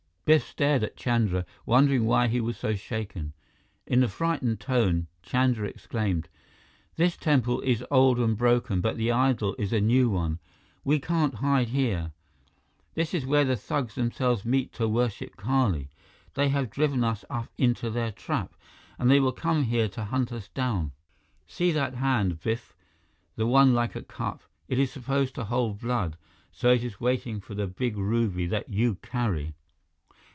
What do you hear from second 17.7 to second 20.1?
their trap, and they will come here to